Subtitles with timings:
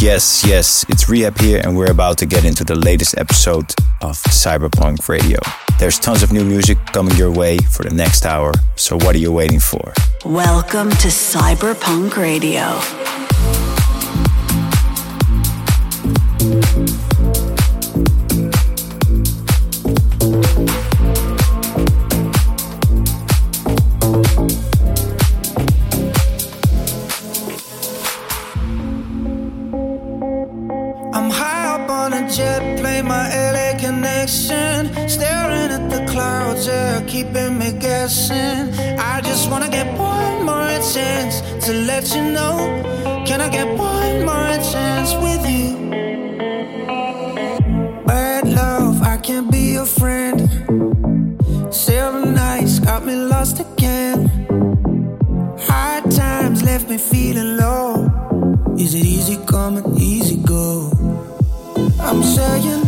[0.00, 4.16] Yes, yes, it's R3hab here, and we're about to get into the latest episode of
[4.16, 5.38] CYB3RPVNK Radio.
[5.78, 9.18] There's tons of new music coming your way for the next hour, so what are
[9.18, 9.92] you waiting for?
[10.24, 13.79] Welcome to CYB3RPVNK Radio.
[42.00, 42.56] Let you know?
[43.26, 45.76] Can I get one more chance with you?
[48.06, 50.40] Bad love, I can't be your friend.
[51.70, 54.30] Seven nights got me lost again.
[55.68, 58.08] Hard times left me feeling low.
[58.78, 60.90] Is it easy come and easy go?
[62.00, 62.79] I'm saying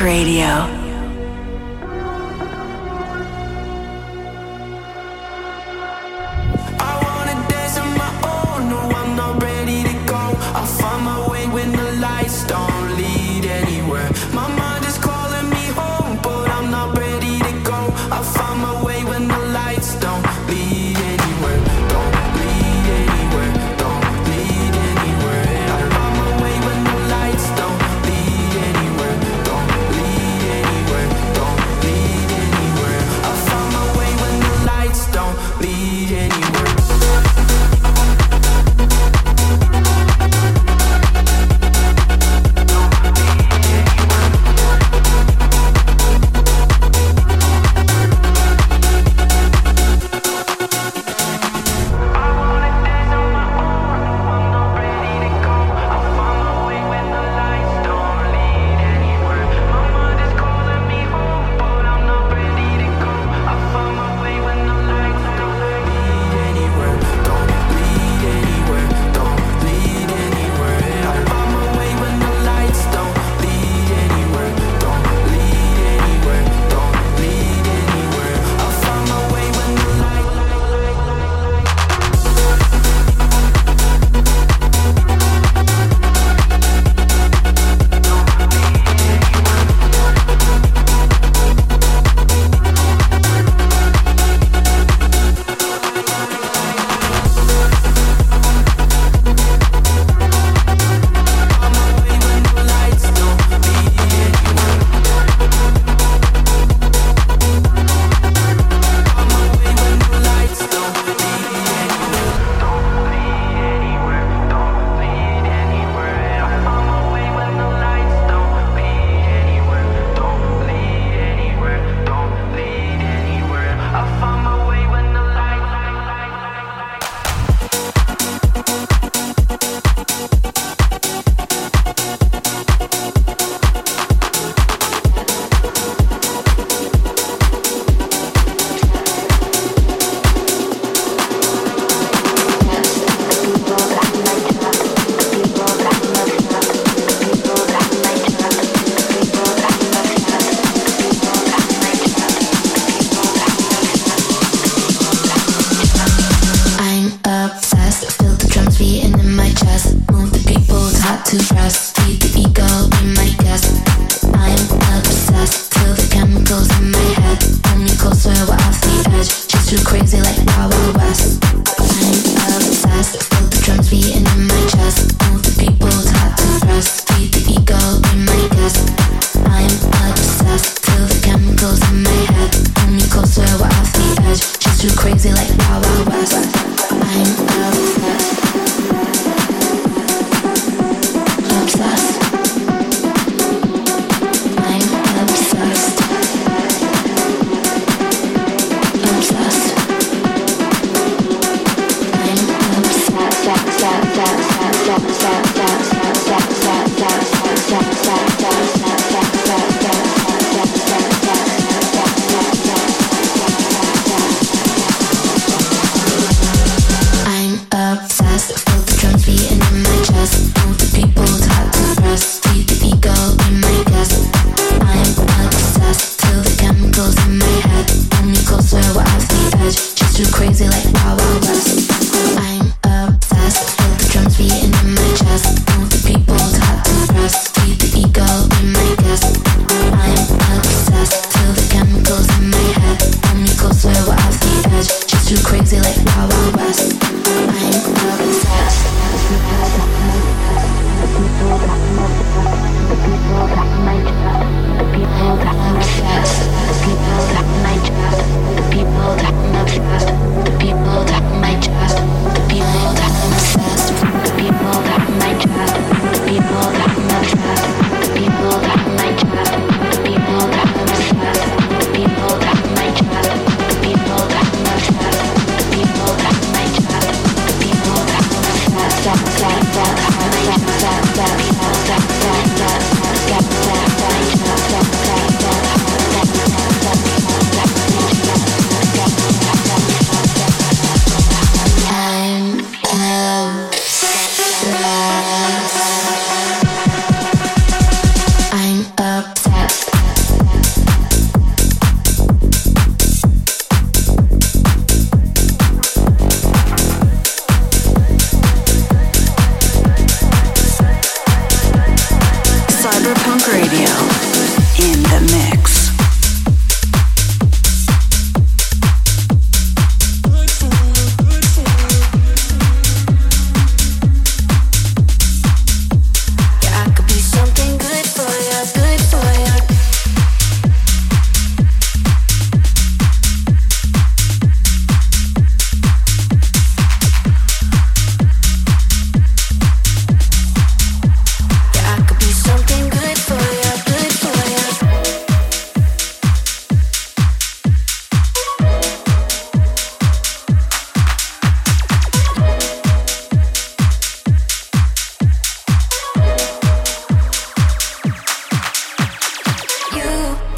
[0.00, 0.65] Radio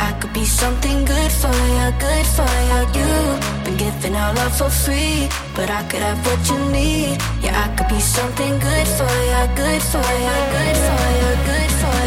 [0.00, 2.80] I could be something good for you, good for you.
[2.96, 7.18] You've been giving out love for free, but I could have what you need.
[7.44, 11.70] Yeah, I could be something good for you, good for you, good for you, good
[11.82, 12.00] for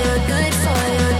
[0.00, 1.13] you, good for you.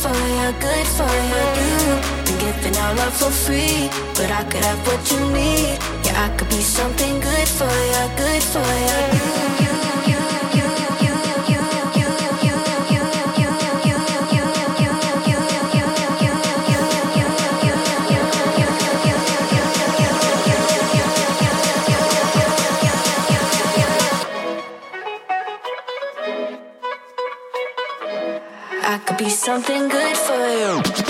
[0.00, 1.44] for you, good for you.
[2.28, 5.76] I'm giving our love for free, but I could have what you need.
[6.04, 9.64] Yeah, I could be something good for you, good for you.
[9.64, 9.69] you.
[29.50, 31.09] something good for you.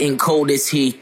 [0.00, 0.98] Ain't cold as he.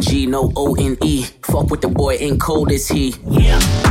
[0.00, 0.28] Yeah.
[2.38, 3.14] cold is he?
[3.28, 3.87] see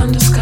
[0.00, 0.33] underscore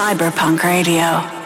[0.00, 1.39] CYB3RPVNK Radio.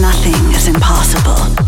[0.00, 1.67] Somewhere is away,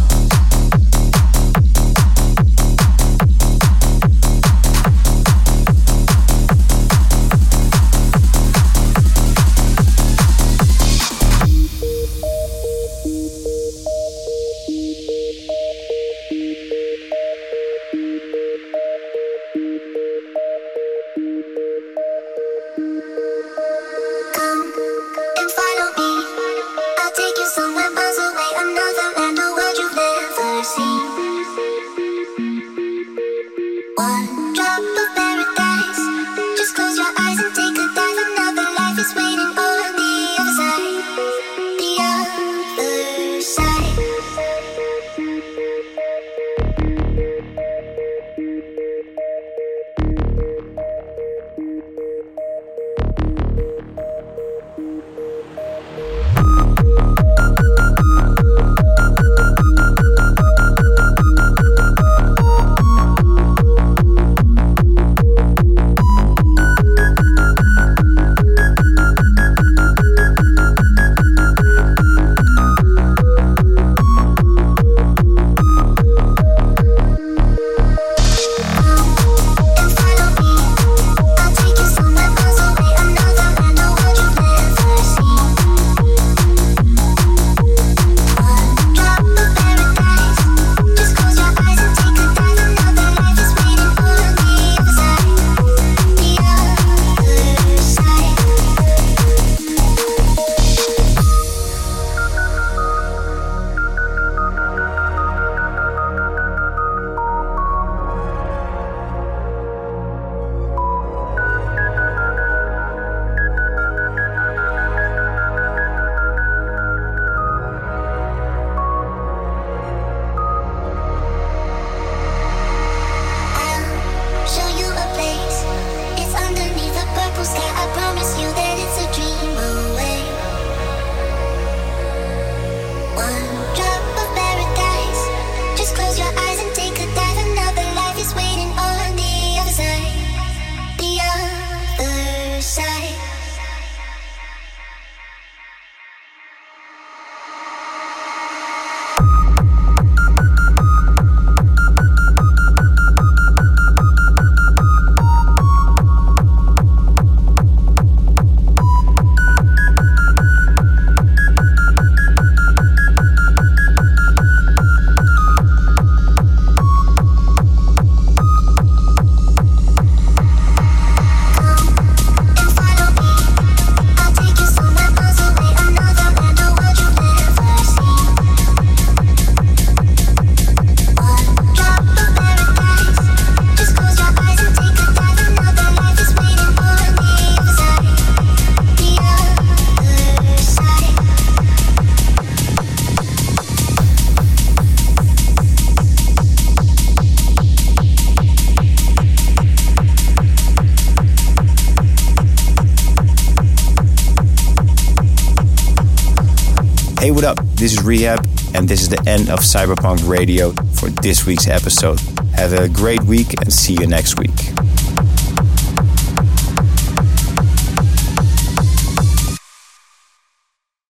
[207.80, 212.20] This is R3HAB, and this is the end of CYB3RPVNK Radio for this week's episode.
[212.54, 214.49] Have a great week and see you next week.